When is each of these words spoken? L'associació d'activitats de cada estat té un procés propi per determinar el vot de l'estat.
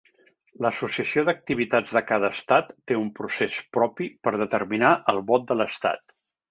L'associació 0.65 1.23
d'activitats 1.27 1.93
de 1.99 2.03
cada 2.13 2.31
estat 2.37 2.73
té 2.91 2.99
un 3.03 3.13
procés 3.21 3.61
propi 3.79 4.13
per 4.27 4.37
determinar 4.47 4.97
el 5.17 5.27
vot 5.33 5.49
de 5.53 5.63
l'estat. 5.63 6.21